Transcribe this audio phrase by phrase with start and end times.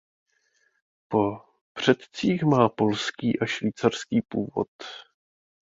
[1.11, 1.39] Po
[1.73, 4.67] předcích má polský a švýcarský původ.